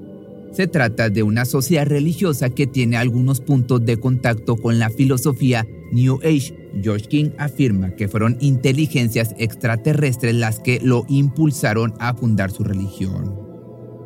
Se 0.54 0.68
trata 0.68 1.10
de 1.10 1.24
una 1.24 1.46
sociedad 1.46 1.84
religiosa 1.84 2.48
que 2.48 2.68
tiene 2.68 2.96
algunos 2.96 3.40
puntos 3.40 3.84
de 3.84 3.96
contacto 3.96 4.56
con 4.56 4.78
la 4.78 4.88
filosofía 4.88 5.66
New 5.90 6.20
Age. 6.22 6.70
George 6.80 7.06
King 7.08 7.30
afirma 7.38 7.96
que 7.96 8.06
fueron 8.06 8.36
inteligencias 8.38 9.34
extraterrestres 9.36 10.32
las 10.32 10.60
que 10.60 10.78
lo 10.80 11.06
impulsaron 11.08 11.94
a 11.98 12.14
fundar 12.14 12.52
su 12.52 12.62
religión. 12.62 13.36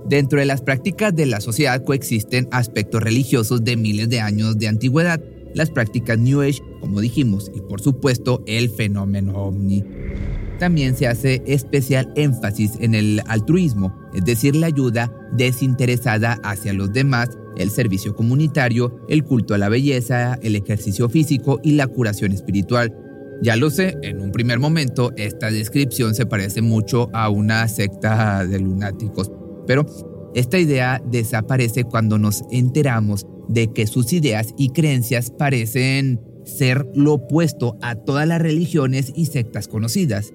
Dentro 0.08 0.38
de 0.38 0.46
las 0.46 0.62
prácticas 0.62 1.14
de 1.14 1.26
la 1.26 1.42
sociedad 1.42 1.84
coexisten 1.84 2.48
aspectos 2.50 3.02
religiosos 3.02 3.62
de 3.62 3.76
miles 3.76 4.08
de 4.08 4.20
años 4.20 4.58
de 4.58 4.68
antigüedad, 4.68 5.22
las 5.54 5.68
prácticas 5.68 6.18
New 6.18 6.40
Age, 6.40 6.62
como 6.80 7.02
dijimos, 7.02 7.50
y 7.54 7.60
por 7.60 7.82
supuesto 7.82 8.42
el 8.46 8.70
fenómeno 8.70 9.36
ovni 9.36 9.84
también 10.58 10.96
se 10.96 11.06
hace 11.06 11.42
especial 11.46 12.12
énfasis 12.16 12.72
en 12.80 12.94
el 12.94 13.22
altruismo, 13.26 13.94
es 14.14 14.24
decir, 14.24 14.56
la 14.56 14.66
ayuda 14.66 15.12
desinteresada 15.32 16.38
hacia 16.42 16.72
los 16.72 16.92
demás, 16.92 17.30
el 17.56 17.70
servicio 17.70 18.14
comunitario, 18.14 19.00
el 19.08 19.24
culto 19.24 19.54
a 19.54 19.58
la 19.58 19.68
belleza, 19.68 20.38
el 20.42 20.56
ejercicio 20.56 21.08
físico 21.08 21.60
y 21.62 21.72
la 21.72 21.86
curación 21.86 22.32
espiritual. 22.32 22.94
Ya 23.40 23.56
lo 23.56 23.70
sé, 23.70 23.96
en 24.02 24.20
un 24.20 24.32
primer 24.32 24.58
momento 24.58 25.12
esta 25.16 25.50
descripción 25.50 26.14
se 26.14 26.26
parece 26.26 26.60
mucho 26.60 27.08
a 27.12 27.28
una 27.30 27.66
secta 27.68 28.44
de 28.44 28.58
lunáticos, 28.58 29.30
pero 29.66 29.86
esta 30.34 30.58
idea 30.58 31.02
desaparece 31.10 31.84
cuando 31.84 32.18
nos 32.18 32.42
enteramos 32.50 33.26
de 33.48 33.72
que 33.72 33.86
sus 33.86 34.12
ideas 34.12 34.54
y 34.58 34.70
creencias 34.70 35.30
parecen 35.30 36.20
ser 36.44 36.86
lo 36.94 37.14
opuesto 37.14 37.76
a 37.82 37.94
todas 37.94 38.26
las 38.26 38.40
religiones 38.40 39.12
y 39.14 39.26
sectas 39.26 39.68
conocidas. 39.68 40.32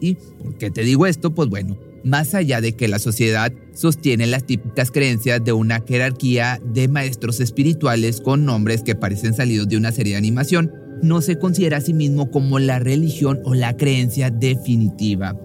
¿Y 0.00 0.14
por 0.14 0.56
qué 0.58 0.70
te 0.70 0.82
digo 0.82 1.06
esto? 1.06 1.34
Pues 1.34 1.48
bueno, 1.48 1.76
más 2.04 2.34
allá 2.34 2.60
de 2.60 2.74
que 2.76 2.88
la 2.88 2.98
sociedad 2.98 3.52
sostiene 3.74 4.26
las 4.26 4.44
típicas 4.44 4.90
creencias 4.90 5.44
de 5.44 5.52
una 5.52 5.80
jerarquía 5.80 6.60
de 6.64 6.88
maestros 6.88 7.40
espirituales 7.40 8.20
con 8.20 8.44
nombres 8.44 8.82
que 8.82 8.94
parecen 8.94 9.34
salidos 9.34 9.68
de 9.68 9.76
una 9.76 9.92
serie 9.92 10.12
de 10.12 10.18
animación, 10.18 10.72
no 11.02 11.20
se 11.20 11.38
considera 11.38 11.78
a 11.78 11.80
sí 11.80 11.92
mismo 11.92 12.30
como 12.30 12.58
la 12.58 12.78
religión 12.78 13.40
o 13.44 13.54
la 13.54 13.76
creencia 13.76 14.30
definitiva. 14.30 15.36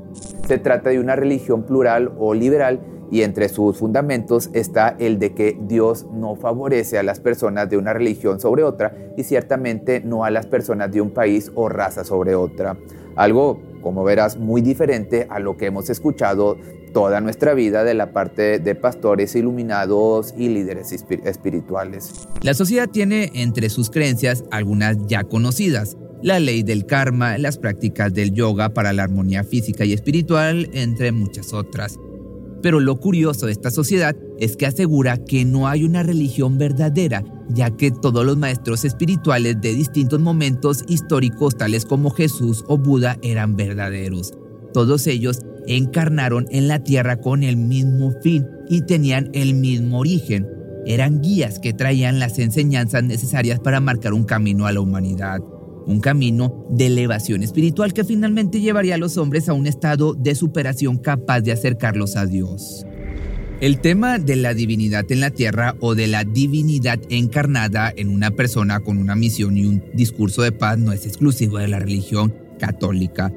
Se 0.47 0.57
trata 0.57 0.89
de 0.91 0.99
una 0.99 1.15
religión 1.15 1.63
plural 1.63 2.11
o 2.19 2.33
liberal 2.33 2.79
y 3.11 3.23
entre 3.23 3.49
sus 3.49 3.77
fundamentos 3.77 4.49
está 4.53 4.95
el 4.97 5.19
de 5.19 5.33
que 5.33 5.57
Dios 5.67 6.05
no 6.13 6.35
favorece 6.35 6.97
a 6.97 7.03
las 7.03 7.19
personas 7.19 7.69
de 7.69 7.77
una 7.77 7.93
religión 7.93 8.39
sobre 8.39 8.63
otra 8.63 8.95
y 9.17 9.23
ciertamente 9.23 10.01
no 10.01 10.23
a 10.23 10.31
las 10.31 10.45
personas 10.45 10.91
de 10.91 11.01
un 11.01 11.11
país 11.11 11.51
o 11.55 11.67
raza 11.67 12.05
sobre 12.05 12.35
otra. 12.35 12.77
Algo 13.15 13.61
como 13.81 14.03
verás, 14.03 14.37
muy 14.37 14.61
diferente 14.61 15.27
a 15.29 15.39
lo 15.39 15.57
que 15.57 15.65
hemos 15.67 15.89
escuchado 15.89 16.57
toda 16.93 17.21
nuestra 17.21 17.53
vida 17.53 17.83
de 17.83 17.93
la 17.93 18.11
parte 18.11 18.59
de 18.59 18.75
pastores 18.75 19.35
iluminados 19.35 20.33
y 20.37 20.49
líderes 20.49 20.91
espirituales. 20.91 22.27
La 22.41 22.53
sociedad 22.53 22.89
tiene 22.89 23.31
entre 23.33 23.69
sus 23.69 23.89
creencias 23.89 24.43
algunas 24.51 24.97
ya 25.07 25.23
conocidas, 25.23 25.97
la 26.21 26.39
ley 26.39 26.63
del 26.63 26.85
karma, 26.85 27.37
las 27.37 27.57
prácticas 27.57 28.13
del 28.13 28.33
yoga 28.33 28.69
para 28.69 28.93
la 28.93 29.03
armonía 29.03 29.43
física 29.43 29.85
y 29.85 29.93
espiritual, 29.93 30.69
entre 30.73 31.11
muchas 31.11 31.53
otras. 31.53 31.97
Pero 32.61 32.79
lo 32.79 32.99
curioso 32.99 33.45
de 33.45 33.51
esta 33.51 33.71
sociedad 33.71 34.15
es 34.39 34.55
que 34.55 34.65
asegura 34.65 35.17
que 35.17 35.45
no 35.45 35.67
hay 35.67 35.83
una 35.83 36.03
religión 36.03 36.57
verdadera, 36.57 37.23
ya 37.49 37.71
que 37.71 37.91
todos 37.91 38.25
los 38.25 38.37
maestros 38.37 38.85
espirituales 38.85 39.59
de 39.61 39.73
distintos 39.73 40.19
momentos 40.19 40.83
históricos, 40.87 41.57
tales 41.57 41.85
como 41.85 42.11
Jesús 42.11 42.63
o 42.67 42.77
Buda, 42.77 43.17
eran 43.23 43.55
verdaderos. 43.55 44.33
Todos 44.73 45.07
ellos 45.07 45.41
encarnaron 45.67 46.47
en 46.49 46.67
la 46.67 46.83
tierra 46.83 47.17
con 47.17 47.43
el 47.43 47.57
mismo 47.57 48.13
fin 48.21 48.47
y 48.69 48.81
tenían 48.81 49.29
el 49.33 49.53
mismo 49.53 49.99
origen. 49.99 50.47
Eran 50.85 51.21
guías 51.21 51.59
que 51.59 51.73
traían 51.73 52.19
las 52.19 52.39
enseñanzas 52.39 53.03
necesarias 53.03 53.59
para 53.59 53.79
marcar 53.79 54.13
un 54.13 54.23
camino 54.23 54.65
a 54.65 54.71
la 54.71 54.81
humanidad 54.81 55.41
un 55.85 55.99
camino 55.99 56.65
de 56.69 56.87
elevación 56.87 57.43
espiritual 57.43 57.93
que 57.93 58.03
finalmente 58.03 58.61
llevaría 58.61 58.95
a 58.95 58.97
los 58.97 59.17
hombres 59.17 59.49
a 59.49 59.53
un 59.53 59.67
estado 59.67 60.13
de 60.13 60.35
superación 60.35 60.97
capaz 60.97 61.41
de 61.41 61.51
acercarlos 61.51 62.15
a 62.15 62.25
Dios. 62.25 62.85
El 63.61 63.79
tema 63.79 64.17
de 64.17 64.35
la 64.37 64.55
divinidad 64.55 65.11
en 65.11 65.19
la 65.19 65.29
tierra 65.29 65.75
o 65.81 65.93
de 65.93 66.07
la 66.07 66.23
divinidad 66.23 66.99
encarnada 67.09 67.93
en 67.95 68.09
una 68.09 68.31
persona 68.31 68.79
con 68.79 68.97
una 68.97 69.15
misión 69.15 69.55
y 69.55 69.65
un 69.65 69.83
discurso 69.93 70.41
de 70.41 70.51
paz 70.51 70.79
no 70.79 70.91
es 70.91 71.05
exclusivo 71.05 71.59
de 71.59 71.67
la 71.67 71.77
religión 71.77 72.33
católica. 72.57 73.31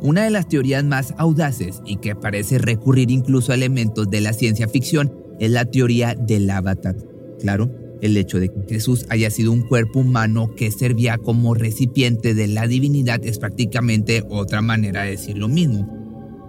Una 0.00 0.22
de 0.22 0.30
las 0.30 0.46
teorías 0.46 0.84
más 0.84 1.12
audaces 1.18 1.82
y 1.84 1.96
que 1.96 2.14
parece 2.14 2.58
recurrir 2.58 3.10
incluso 3.10 3.50
a 3.50 3.56
elementos 3.56 4.08
de 4.08 4.20
la 4.20 4.32
ciencia 4.32 4.68
ficción 4.68 5.12
es 5.40 5.50
la 5.50 5.64
teoría 5.64 6.14
del 6.14 6.48
avatar. 6.50 6.94
Claro, 7.40 7.68
el 8.00 8.16
hecho 8.16 8.38
de 8.38 8.48
que 8.48 8.62
Jesús 8.68 9.06
haya 9.08 9.30
sido 9.30 9.52
un 9.52 9.62
cuerpo 9.62 10.00
humano 10.00 10.54
que 10.56 10.70
servía 10.70 11.18
como 11.18 11.54
recipiente 11.54 12.34
de 12.34 12.46
la 12.46 12.66
divinidad 12.66 13.24
es 13.24 13.38
prácticamente 13.38 14.24
otra 14.28 14.62
manera 14.62 15.02
de 15.02 15.10
decir 15.10 15.38
lo 15.38 15.48
mismo. 15.48 15.98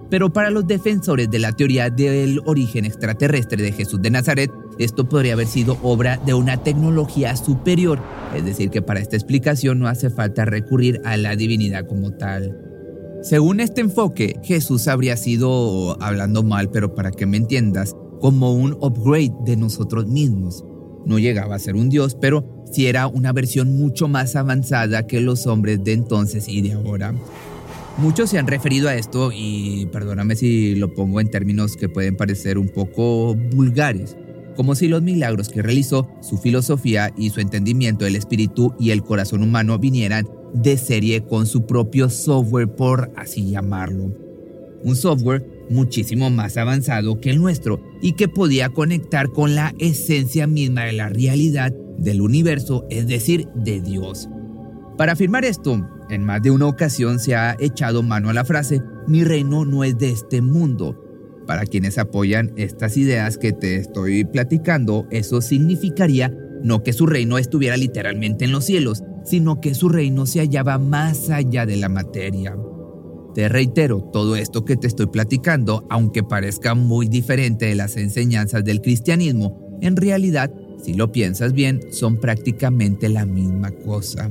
Pero 0.09 0.33
para 0.33 0.49
los 0.49 0.65
defensores 0.65 1.29
de 1.29 1.39
la 1.39 1.51
teoría 1.51 1.89
del 1.89 2.41
origen 2.45 2.85
extraterrestre 2.85 3.61
de 3.61 3.71
Jesús 3.71 4.01
de 4.01 4.09
Nazaret, 4.09 4.51
esto 4.79 5.07
podría 5.07 5.33
haber 5.33 5.47
sido 5.47 5.77
obra 5.83 6.17
de 6.25 6.33
una 6.33 6.63
tecnología 6.63 7.35
superior, 7.35 7.99
es 8.35 8.43
decir, 8.43 8.69
que 8.71 8.81
para 8.81 9.01
esta 9.01 9.15
explicación 9.15 9.77
no 9.77 9.87
hace 9.87 10.09
falta 10.09 10.45
recurrir 10.45 10.99
a 11.05 11.17
la 11.17 11.35
divinidad 11.35 11.85
como 11.85 12.11
tal. 12.11 12.57
Según 13.21 13.59
este 13.59 13.81
enfoque, 13.81 14.39
Jesús 14.43 14.87
habría 14.87 15.17
sido, 15.17 16.01
hablando 16.01 16.41
mal, 16.41 16.71
pero 16.71 16.95
para 16.95 17.11
que 17.11 17.25
me 17.25 17.37
entiendas, 17.37 17.95
como 18.19 18.53
un 18.53 18.73
upgrade 18.79 19.33
de 19.45 19.57
nosotros 19.57 20.07
mismos. 20.07 20.63
No 21.05 21.19
llegaba 21.19 21.55
a 21.55 21.59
ser 21.59 21.75
un 21.75 21.89
dios, 21.89 22.15
pero 22.19 22.65
sí 22.71 22.87
era 22.87 23.07
una 23.07 23.33
versión 23.33 23.77
mucho 23.77 24.07
más 24.07 24.35
avanzada 24.35 25.07
que 25.07 25.21
los 25.21 25.47
hombres 25.47 25.83
de 25.83 25.93
entonces 25.93 26.47
y 26.47 26.61
de 26.61 26.73
ahora. 26.73 27.13
Muchos 27.97 28.29
se 28.29 28.37
han 28.37 28.47
referido 28.47 28.87
a 28.87 28.95
esto 28.95 29.31
y 29.33 29.87
perdóname 29.91 30.35
si 30.35 30.75
lo 30.75 30.93
pongo 30.93 31.19
en 31.19 31.29
términos 31.29 31.75
que 31.75 31.89
pueden 31.89 32.15
parecer 32.15 32.57
un 32.57 32.69
poco 32.69 33.35
vulgares, 33.35 34.15
como 34.55 34.73
si 34.75 34.87
los 34.87 35.01
milagros 35.01 35.49
que 35.49 35.61
realizó, 35.61 36.07
su 36.21 36.37
filosofía 36.37 37.11
y 37.17 37.29
su 37.31 37.41
entendimiento 37.41 38.05
del 38.05 38.15
espíritu 38.15 38.73
y 38.79 38.91
el 38.91 39.03
corazón 39.03 39.43
humano 39.43 39.77
vinieran 39.79 40.27
de 40.53 40.77
serie 40.77 41.23
con 41.23 41.45
su 41.45 41.65
propio 41.65 42.09
software, 42.09 42.73
por 42.73 43.11
así 43.17 43.49
llamarlo. 43.49 44.13
Un 44.83 44.95
software 44.95 45.58
muchísimo 45.69 46.29
más 46.29 46.57
avanzado 46.57 47.19
que 47.19 47.29
el 47.29 47.39
nuestro 47.39 47.81
y 48.01 48.13
que 48.13 48.27
podía 48.27 48.69
conectar 48.69 49.29
con 49.29 49.55
la 49.55 49.73
esencia 49.79 50.47
misma 50.47 50.85
de 50.85 50.93
la 50.93 51.09
realidad 51.09 51.73
del 51.97 52.21
universo, 52.21 52.85
es 52.89 53.07
decir, 53.07 53.47
de 53.55 53.81
Dios. 53.81 54.29
Para 54.97 55.13
afirmar 55.13 55.45
esto, 55.45 55.87
en 56.09 56.23
más 56.23 56.41
de 56.41 56.51
una 56.51 56.67
ocasión 56.67 57.19
se 57.19 57.35
ha 57.35 57.55
echado 57.59 58.03
mano 58.03 58.29
a 58.29 58.33
la 58.33 58.45
frase, 58.45 58.81
mi 59.07 59.23
reino 59.23 59.65
no 59.65 59.83
es 59.83 59.97
de 59.97 60.09
este 60.09 60.41
mundo. 60.41 61.05
Para 61.47 61.65
quienes 61.65 61.97
apoyan 61.97 62.51
estas 62.57 62.97
ideas 62.97 63.37
que 63.37 63.53
te 63.53 63.75
estoy 63.77 64.23
platicando, 64.23 65.07
eso 65.09 65.41
significaría 65.41 66.33
no 66.63 66.83
que 66.83 66.93
su 66.93 67.05
reino 67.05 67.37
estuviera 67.37 67.77
literalmente 67.77 68.45
en 68.45 68.51
los 68.51 68.65
cielos, 68.65 69.03
sino 69.23 69.61
que 69.61 69.73
su 69.73 69.89
reino 69.89 70.25
se 70.25 70.39
hallaba 70.39 70.77
más 70.77 71.29
allá 71.29 71.65
de 71.65 71.77
la 71.77 71.89
materia. 71.89 72.55
Te 73.35 73.47
reitero, 73.47 74.01
todo 74.11 74.35
esto 74.35 74.65
que 74.65 74.75
te 74.75 74.87
estoy 74.87 75.07
platicando, 75.07 75.85
aunque 75.89 76.23
parezca 76.23 76.73
muy 76.73 77.07
diferente 77.07 77.67
de 77.67 77.75
las 77.75 77.95
enseñanzas 77.95 78.63
del 78.63 78.81
cristianismo, 78.81 79.77
en 79.81 79.95
realidad, 79.95 80.51
si 80.83 80.93
lo 80.93 81.11
piensas 81.11 81.53
bien, 81.53 81.79
son 81.91 82.17
prácticamente 82.17 83.07
la 83.07 83.25
misma 83.25 83.71
cosa. 83.71 84.29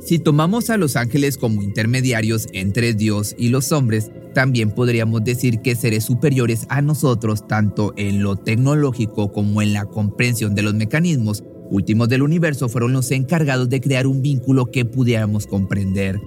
Si 0.00 0.18
tomamos 0.18 0.68
a 0.70 0.76
los 0.76 0.96
ángeles 0.96 1.38
como 1.38 1.62
intermediarios 1.62 2.48
entre 2.52 2.94
Dios 2.94 3.34
y 3.38 3.48
los 3.48 3.72
hombres, 3.72 4.10
también 4.34 4.70
podríamos 4.70 5.24
decir 5.24 5.60
que 5.60 5.76
seres 5.76 6.04
superiores 6.04 6.66
a 6.68 6.82
nosotros 6.82 7.46
tanto 7.46 7.94
en 7.96 8.22
lo 8.22 8.36
tecnológico 8.36 9.32
como 9.32 9.62
en 9.62 9.72
la 9.72 9.86
comprensión 9.86 10.54
de 10.54 10.62
los 10.62 10.74
mecanismos 10.74 11.44
últimos 11.70 12.08
del 12.08 12.22
universo 12.22 12.68
fueron 12.68 12.92
los 12.92 13.10
encargados 13.12 13.68
de 13.68 13.80
crear 13.80 14.06
un 14.06 14.20
vínculo 14.20 14.66
que 14.66 14.84
pudiéramos 14.84 15.46
comprender. 15.46 16.20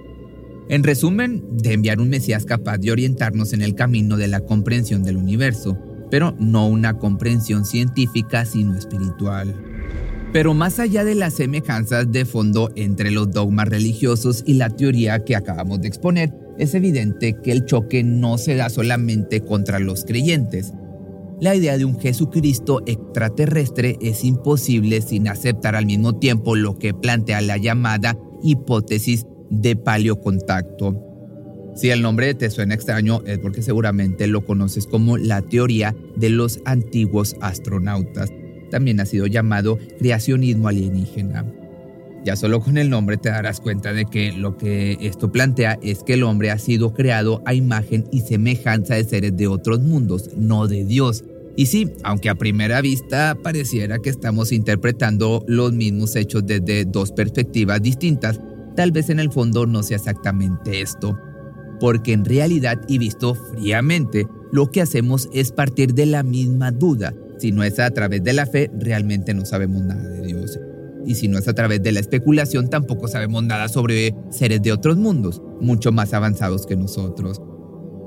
En 0.70 0.84
resumen, 0.84 1.44
de 1.52 1.74
enviar 1.74 2.02
un 2.02 2.10
Mesías 2.10 2.46
capaz 2.46 2.78
de 2.78 2.92
orientarnos 2.92 3.54
en 3.54 3.62
el 3.62 3.74
camino 3.74 4.18
de 4.18 4.28
la 4.28 4.42
comprensión 4.42 5.02
del 5.04 5.16
universo, 5.16 5.78
pero 6.12 6.36
no 6.40 6.68
una 6.68 6.98
comprensión 6.98 7.66
científica 7.66 8.46
sino 8.46 8.76
espiritual. 8.76 9.56
Pero 10.34 10.54
más 10.54 10.80
allá 10.80 11.06
de 11.06 11.16
las 11.16 11.36
semejanzas 11.36 12.12
de 12.12 12.26
fondo 12.26 12.70
entre 12.76 13.12
los 13.12 13.32
dogmas 13.32 13.70
religiosos 13.70 14.44
y 14.46 14.56
la 14.56 14.70
teoría 14.70 15.24
que 15.24 15.38
acabamos 15.38 15.80
de 15.80 15.88
exponer, 15.88 16.34
es 16.58 16.74
evidente 16.74 17.38
que 17.42 17.54
el 17.54 17.64
choque 17.66 18.04
no 18.04 18.38
se 18.38 18.56
da 18.56 18.70
solamente 18.70 19.42
contra 19.42 19.80
los 19.80 20.04
creyentes. 20.04 20.74
La 21.40 21.56
idea 21.56 21.78
de 21.78 21.86
un 21.86 22.00
Jesucristo 22.00 22.82
extraterrestre 22.88 23.98
es 24.02 24.26
imposible 24.26 25.02
sin 25.02 25.30
aceptar 25.30 25.76
al 25.76 25.86
mismo 25.86 26.18
tiempo 26.18 26.56
lo 26.56 26.78
que 26.78 26.94
plantea 26.94 27.40
la 27.42 27.58
llamada 27.58 28.18
hipótesis 28.44 29.26
de 29.50 29.76
paleocontacto. 29.76 31.04
Si 31.76 31.92
el 31.92 32.02
nombre 32.02 32.34
te 32.34 32.50
suena 32.50 32.74
extraño 32.74 33.22
es 33.28 33.38
porque 33.38 33.62
seguramente 33.62 34.26
lo 34.26 34.44
conoces 34.44 34.88
como 34.88 35.18
la 35.18 35.44
teoría 35.44 35.96
de 36.16 36.30
los 36.30 36.60
antiguos 36.66 37.36
astronautas. 37.40 38.32
También 38.72 39.00
ha 39.00 39.06
sido 39.06 39.28
llamado 39.28 39.78
creacionismo 40.00 40.68
alienígena. 40.68 41.46
Ya 42.26 42.36
solo 42.36 42.62
con 42.62 42.78
el 42.78 42.90
nombre 42.90 43.18
te 43.18 43.30
darás 43.30 43.62
cuenta 43.62 43.94
de 43.94 44.06
que 44.06 44.32
lo 44.34 44.58
que 44.58 44.98
esto 45.02 45.32
plantea 45.32 45.78
es 45.82 46.04
que 46.04 46.16
el 46.16 46.24
hombre 46.24 46.52
ha 46.52 46.58
sido 46.58 46.94
creado 46.94 47.42
a 47.46 47.54
imagen 47.54 48.06
y 48.12 48.22
semejanza 48.22 48.96
de 48.96 49.04
seres 49.04 49.38
de 49.38 49.48
otros 49.48 49.80
mundos, 49.80 50.32
no 50.36 50.68
de 50.68 50.84
Dios. 50.84 51.24
Y 51.56 51.68
sí, 51.68 51.92
aunque 52.04 52.30
a 52.30 52.36
primera 52.36 52.82
vista 52.82 53.38
pareciera 53.42 54.00
que 54.00 54.10
estamos 54.10 54.52
interpretando 54.52 55.46
los 55.48 55.74
mismos 55.74 56.16
hechos 56.16 56.46
desde 56.46 56.86
dos 56.86 57.12
perspectivas 57.12 57.82
distintas, 57.82 58.42
tal 58.78 58.92
vez 58.92 59.10
en 59.10 59.20
el 59.20 59.32
fondo 59.32 59.66
no 59.66 59.82
sea 59.84 59.98
exactamente 59.98 60.82
esto. 60.82 61.20
Porque 61.80 62.14
en 62.14 62.24
realidad 62.24 62.80
y 62.88 63.00
visto 63.00 63.36
fríamente, 63.36 64.28
lo 64.52 64.72
que 64.72 64.82
hacemos 64.82 65.28
es 65.34 65.52
partir 65.52 65.96
de 65.96 66.06
la 66.06 66.24
misma 66.24 66.72
duda. 66.72 67.14
Si 67.40 67.52
no 67.52 67.64
es 67.64 67.80
a 67.80 67.90
través 67.92 68.24
de 68.24 68.34
la 68.34 68.46
fe, 68.46 68.72
realmente 68.80 69.34
no 69.34 69.46
sabemos 69.46 69.82
nada 69.82 70.08
de 70.08 70.22
Dios. 70.28 70.60
Y 71.06 71.16
si 71.16 71.28
no 71.28 71.40
es 71.40 71.48
a 71.48 71.54
través 71.54 71.82
de 71.82 71.92
la 71.92 72.00
especulación, 72.00 72.70
tampoco 72.70 73.08
sabemos 73.08 73.44
nada 73.44 73.68
sobre 73.68 74.16
seres 74.30 74.62
de 74.62 74.72
otros 74.72 74.98
mundos, 74.98 75.42
mucho 75.60 75.92
más 75.92 76.14
avanzados 76.14 76.66
que 76.68 76.76
nosotros. 76.76 77.42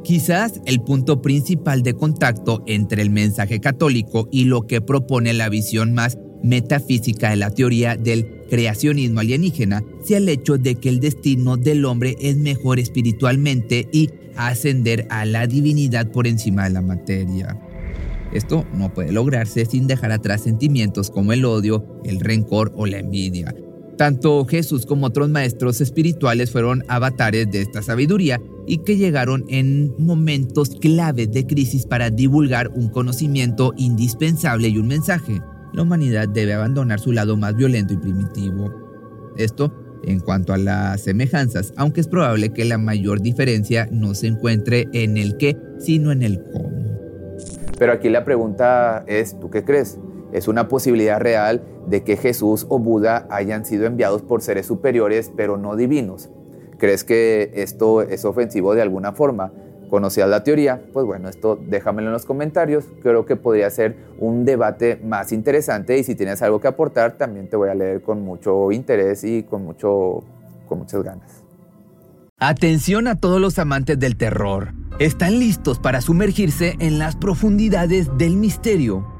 Quizás 0.05 0.61
el 0.67 0.83
punto 0.83 1.21
principal 1.21 1.83
de 1.83 1.95
contacto 1.95 2.63
entre 2.67 3.03
el 3.03 3.11
mensaje 3.11 3.61
católico 3.61 4.29
y 4.31 4.45
lo 4.45 4.67
que 4.67 4.81
propone 4.81 5.33
la 5.33 5.49
visión 5.49 5.95
más 5.95 6.17
metafísica 6.43 7.31
de 7.31 7.37
la 7.37 7.51
teoría 7.51 7.97
del 7.97 8.40
creacionismo 8.51 9.21
alienígena 9.21 9.83
sea 10.03 10.19
el 10.19 10.29
hecho 10.29 10.59
de 10.59 10.75
que 10.75 10.91
el 10.91 11.01
destino 11.01 11.57
del 11.57 11.87
hombre 11.87 12.17
es 12.21 12.37
mejor 12.37 12.79
espiritualmente 12.79 13.89
y 13.93 14.11
ascender 14.37 15.07
a 15.09 15.25
la 15.25 15.47
divinidad 15.47 16.11
por 16.11 16.27
encima 16.27 16.65
de 16.65 16.71
la 16.71 16.83
materia. 16.83 17.59
Esto 18.33 18.67
no 18.75 18.93
puede 18.93 19.13
lograrse 19.13 19.65
sin 19.65 19.87
dejar 19.87 20.13
atrás 20.13 20.43
sentimientos 20.43 21.11
como 21.11 21.33
el 21.33 21.45
odio, 21.45 22.01
el 22.05 22.21
rencor 22.21 22.73
o 22.77 22.87
la 22.87 22.99
envidia. 22.99 23.55
Tanto 23.97 24.47
Jesús 24.47 24.87
como 24.87 25.07
otros 25.07 25.29
maestros 25.29 25.81
espirituales 25.81 26.51
fueron 26.51 26.85
avatares 26.89 27.51
de 27.51 27.61
esta 27.61 27.83
sabiduría 27.83 28.41
y 28.67 28.79
que 28.79 28.97
llegaron 28.97 29.45
en 29.49 29.95
momentos 29.99 30.71
claves 30.81 31.31
de 31.33 31.47
crisis 31.47 31.87
para 31.87 32.09
divulgar 32.09 32.69
un 32.69 32.89
conocimiento 32.89 33.75
indispensable 33.77 34.69
y 34.69 34.79
un 34.79 34.87
mensaje 34.87 35.43
la 35.73 35.83
humanidad 35.83 36.29
debe 36.29 36.55
abandonar 36.55 37.01
su 37.01 37.13
lado 37.13 37.37
más 37.37 37.57
violento 37.57 37.95
y 37.95 37.97
primitivo. 37.97 38.73
Esto 39.37 39.73
en 40.05 40.21
cuanto 40.21 40.53
a 40.53 40.59
las 40.59 41.03
semejanzas, 41.03 41.73
aunque 41.77 42.01
es 42.01 42.09
probable 42.09 42.53
que 42.53 42.65
la 42.65 42.79
mayor 42.79 43.21
diferencia 43.21 43.89
no 43.91 44.15
se 44.15 44.29
encuentre 44.29 44.89
en 44.93 45.17
el 45.17 45.37
qué, 45.37 45.57
sino 45.79 46.13
en 46.13 46.23
el 46.23 46.43
cómo. 46.53 46.71
Pero 47.79 47.93
aquí 47.93 48.09
la 48.09 48.25
pregunta 48.25 49.05
es, 49.07 49.39
¿tú 49.41 49.51
qué 49.51 49.65
crees? 49.65 49.99
¿Es 50.33 50.49
una 50.49 50.69
posibilidad 50.69 51.19
real 51.19 51.63
de 51.89 52.05
que 52.05 52.17
Jesús 52.17 52.67
o 52.69 52.79
Buda 52.79 53.27
hayan 53.31 53.65
sido 53.65 53.87
enviados 53.87 54.23
por 54.23 54.43
seres 54.43 54.67
superiores 54.67 55.33
pero 55.37 55.57
no 55.57 55.77
divinos? 55.77 56.31
¿Crees 56.79 57.05
que 57.05 57.51
esto 57.55 58.03
es 58.03 58.25
ofensivo 58.25 58.75
de 58.75 58.83
alguna 58.83 59.13
forma? 59.13 59.53
Conocías 59.91 60.29
la 60.29 60.43
teoría, 60.43 60.81
pues 60.93 61.05
bueno, 61.05 61.29
esto 61.29 61.59
déjamelo 61.61 62.09
en 62.09 62.13
los 62.13 62.25
comentarios. 62.25 62.85
Creo 63.03 63.27
que 63.27 63.37
podría 63.37 63.69
ser 63.69 63.97
un 64.19 64.45
debate 64.45 65.01
más 65.05 65.33
interesante 65.33 65.99
y 65.99 66.05
si 66.05 66.15
tienes 66.15 66.41
algo 66.41 66.61
que 66.61 66.69
aportar, 66.69 67.19
también 67.19 67.49
te 67.49 67.57
voy 67.57 67.69
a 67.69 67.75
leer 67.75 68.01
con 68.01 68.23
mucho 68.23 68.73
interés 68.73 69.25
y 69.25 69.43
con, 69.43 69.65
mucho, 69.65 70.23
con 70.67 70.79
muchas 70.79 71.03
ganas. 71.03 71.45
Atención 72.39 73.07
a 73.07 73.17
todos 73.17 73.39
los 73.39 73.59
amantes 73.59 73.99
del 73.99 74.17
terror. 74.17 74.73
¿Están 74.99 75.39
listos 75.39 75.79
para 75.79 76.01
sumergirse 76.01 76.77
en 76.79 76.99
las 76.99 77.17
profundidades 77.17 78.17
del 78.17 78.37
misterio? 78.37 79.20